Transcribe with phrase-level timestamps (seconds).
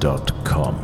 [0.00, 0.76] Podcast.com.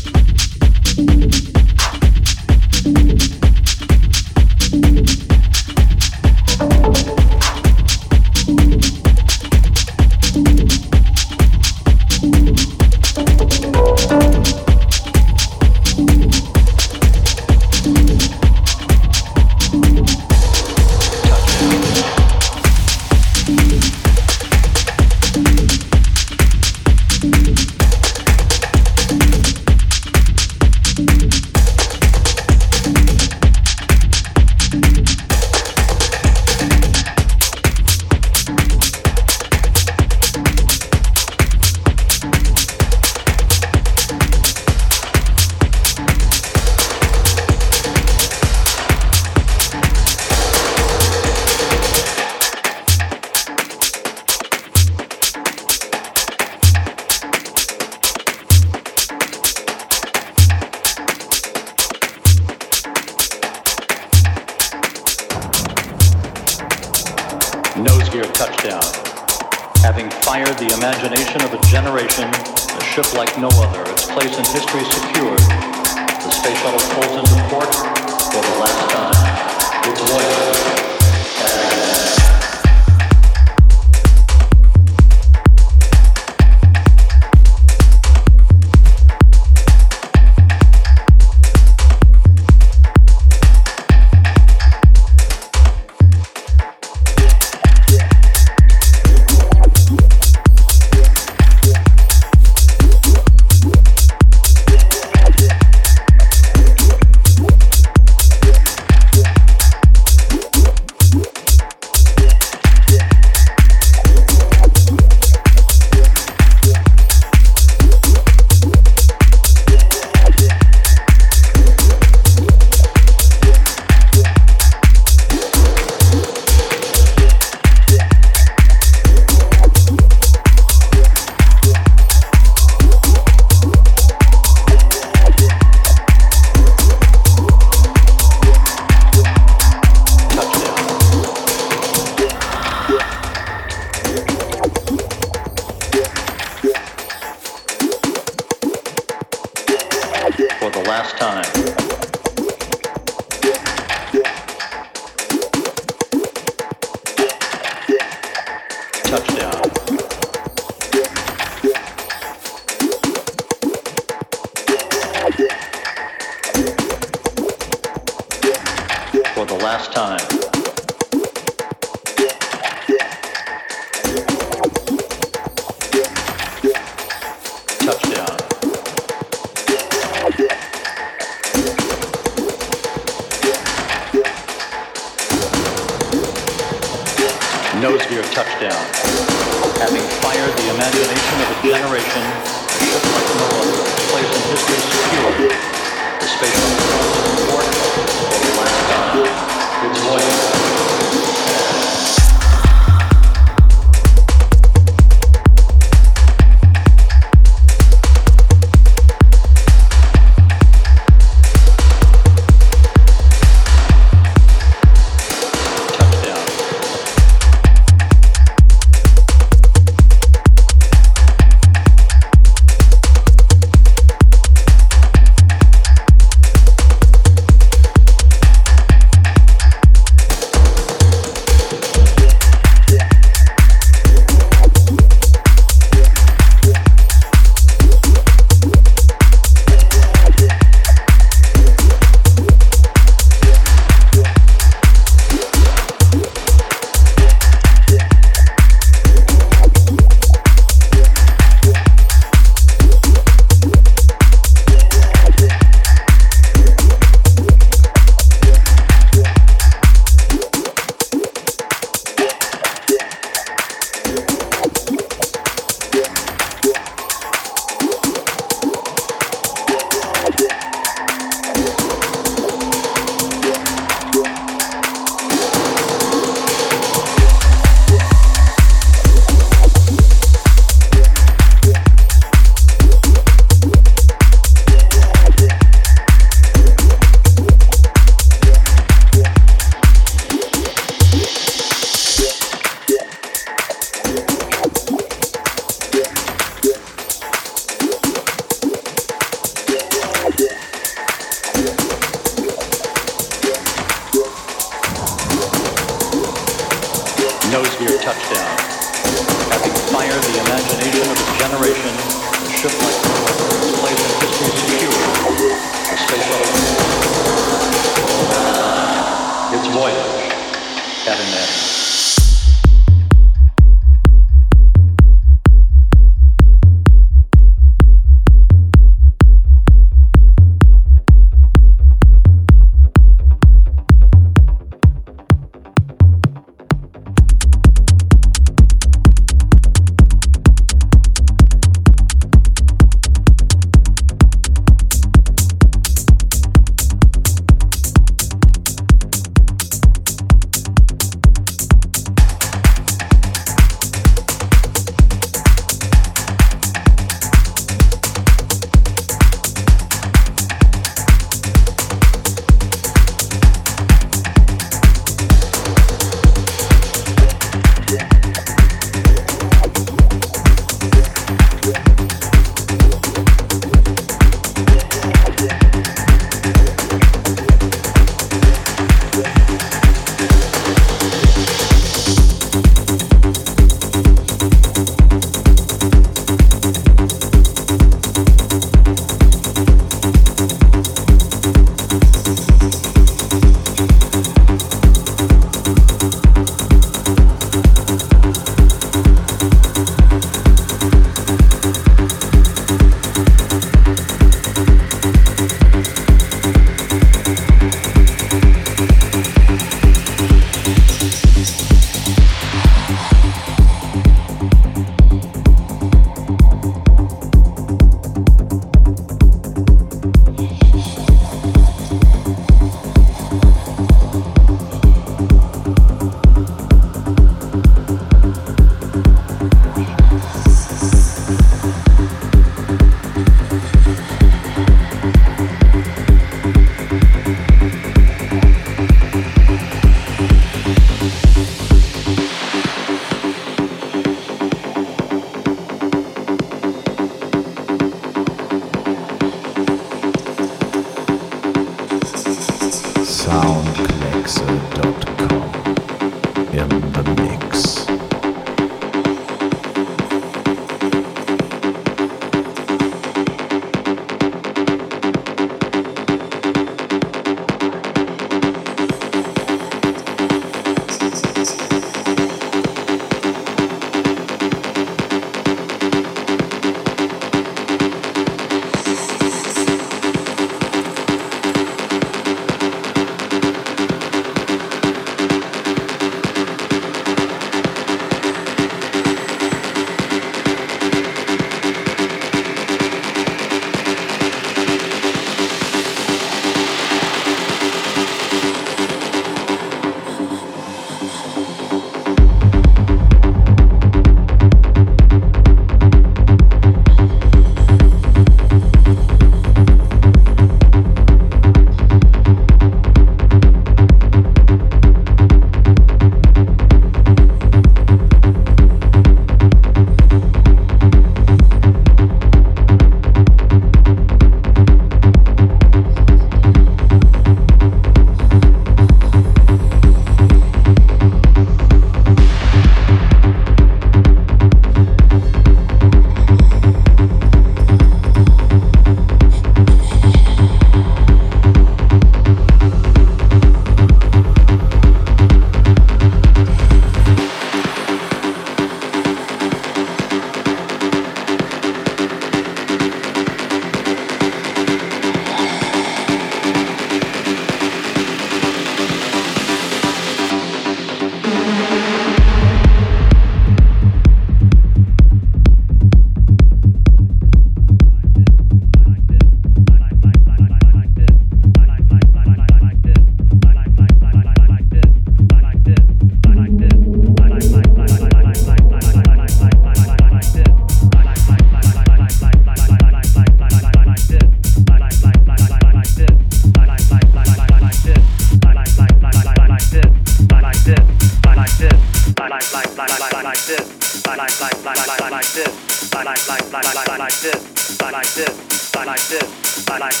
[599.78, 600.00] like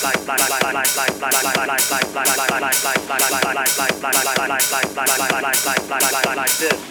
[6.58, 6.90] this.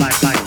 [0.00, 0.39] like this.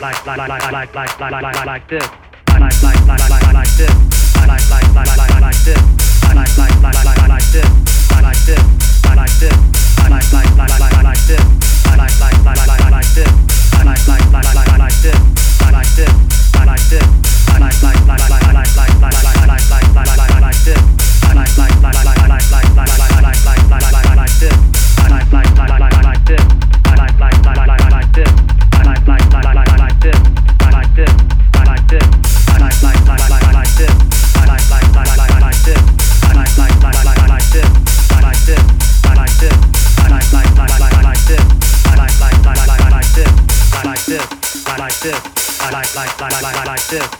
[0.00, 3.92] like like like like like like like like like like like like like like this
[4.40, 5.76] like like like like like this
[6.24, 7.68] like like like like like like this
[8.10, 8.36] like
[9.20, 11.44] like like like like like this
[11.84, 13.28] like like like like like this
[13.76, 15.18] like like like like like this
[15.70, 16.12] like this
[16.54, 17.19] like this
[46.90, 47.19] That's.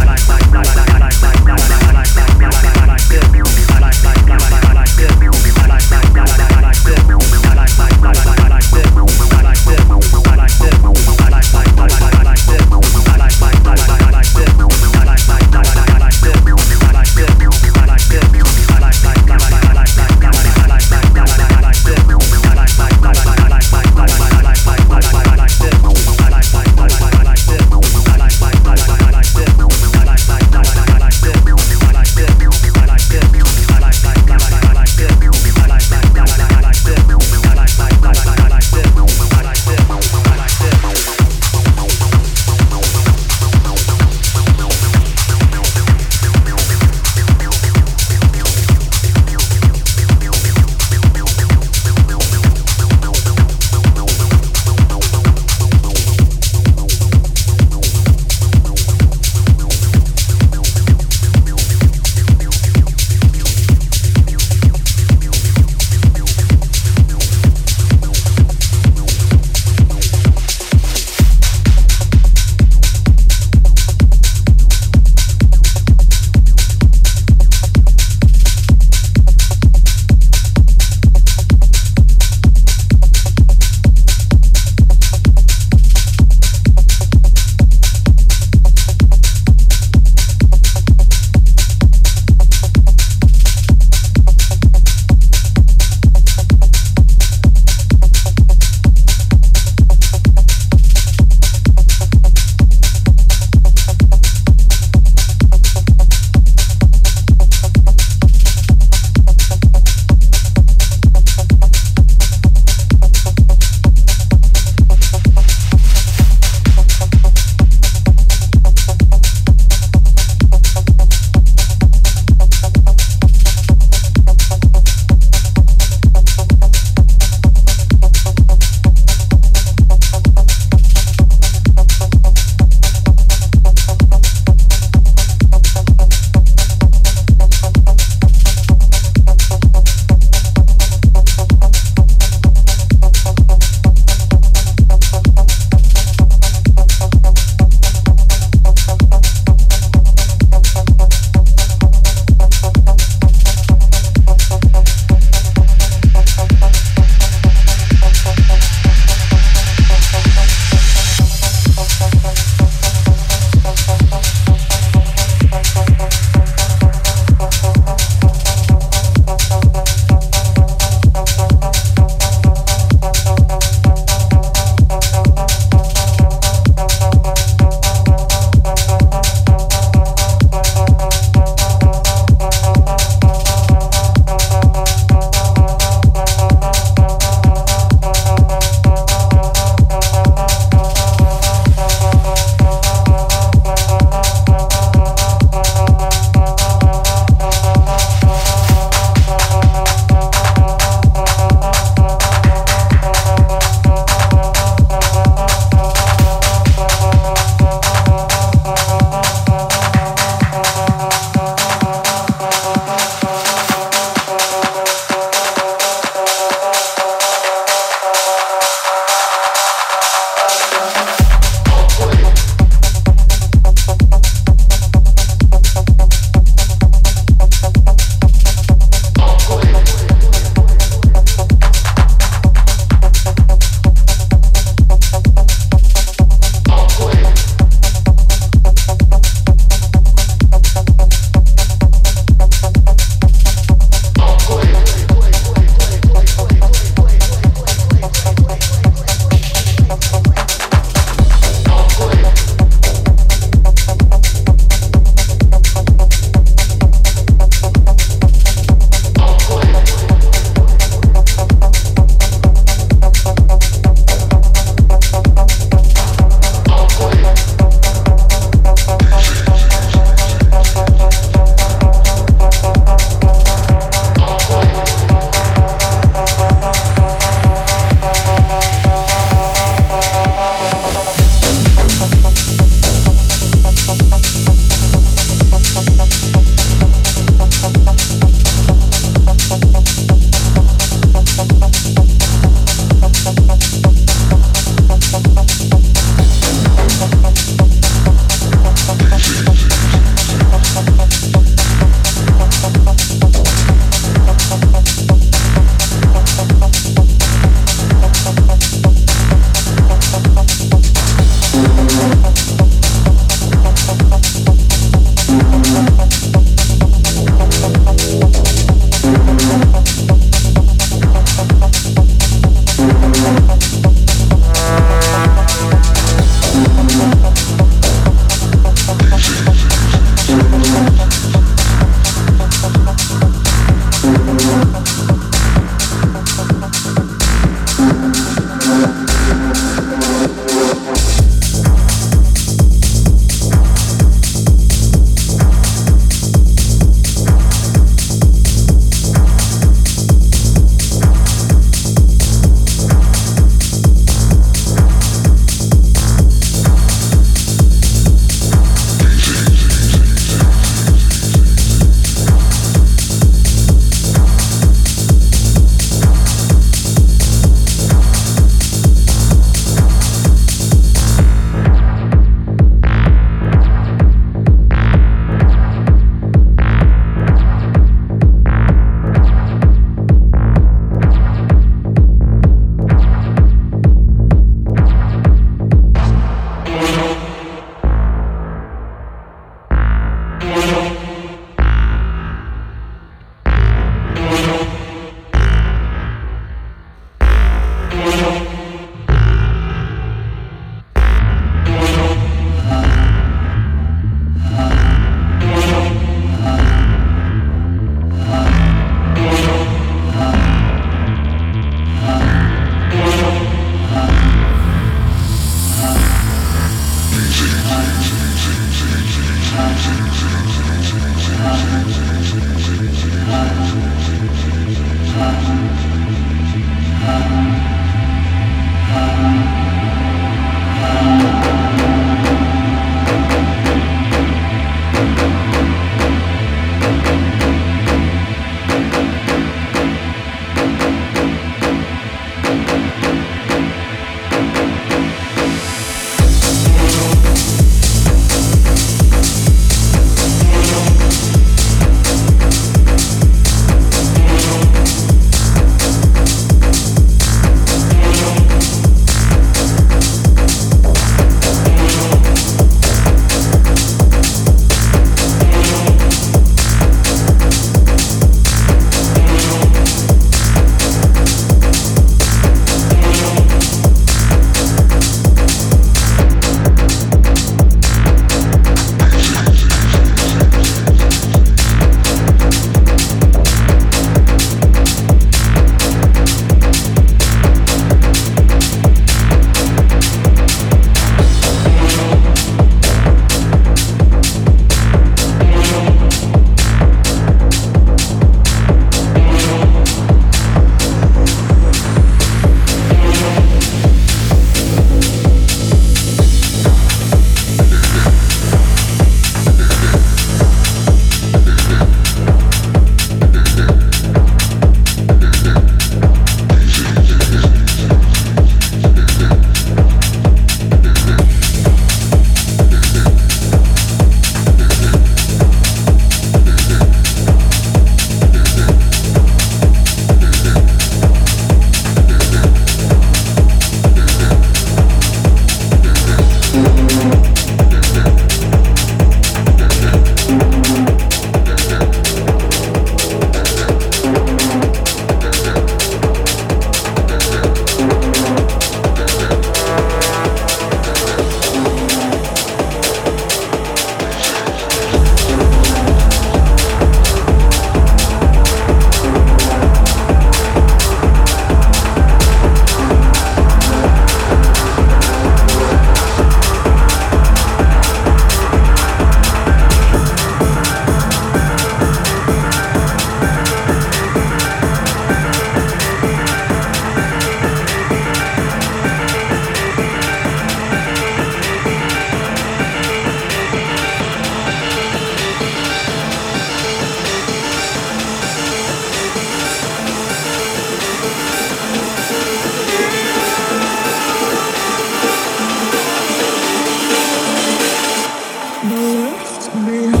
[598.69, 600.00] the left behind.